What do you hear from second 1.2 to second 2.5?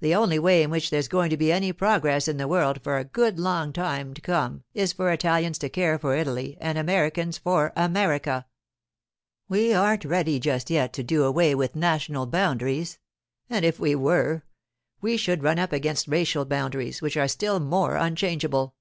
to be any progress in the